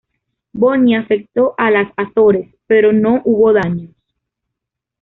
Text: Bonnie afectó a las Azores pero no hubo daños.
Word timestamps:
Bonnie 0.53 0.95
afectó 0.95 1.53
a 1.59 1.69
las 1.69 1.93
Azores 1.95 2.55
pero 2.65 2.91
no 2.91 3.21
hubo 3.23 3.53
daños. 3.53 3.93